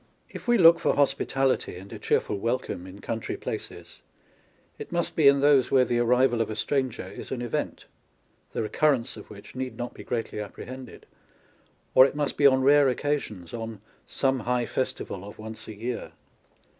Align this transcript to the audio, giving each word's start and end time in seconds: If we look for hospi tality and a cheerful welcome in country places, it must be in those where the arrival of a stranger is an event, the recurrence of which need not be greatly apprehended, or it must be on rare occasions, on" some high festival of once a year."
If 0.31 0.47
we 0.47 0.57
look 0.57 0.79
for 0.79 0.95
hospi 0.95 1.27
tality 1.27 1.79
and 1.79 1.93
a 1.93 1.99
cheerful 1.99 2.39
welcome 2.39 2.87
in 2.87 3.01
country 3.01 3.37
places, 3.37 4.01
it 4.79 4.91
must 4.91 5.15
be 5.15 5.27
in 5.27 5.41
those 5.41 5.69
where 5.69 5.85
the 5.85 5.99
arrival 5.99 6.41
of 6.41 6.49
a 6.49 6.55
stranger 6.55 7.05
is 7.07 7.29
an 7.29 7.43
event, 7.43 7.85
the 8.51 8.63
recurrence 8.63 9.15
of 9.15 9.29
which 9.29 9.53
need 9.53 9.77
not 9.77 9.93
be 9.93 10.03
greatly 10.03 10.39
apprehended, 10.39 11.05
or 11.93 12.03
it 12.07 12.15
must 12.15 12.35
be 12.35 12.47
on 12.47 12.63
rare 12.63 12.89
occasions, 12.89 13.53
on" 13.53 13.79
some 14.07 14.39
high 14.39 14.65
festival 14.65 15.23
of 15.23 15.37
once 15.37 15.67
a 15.67 15.75
year." 15.75 16.11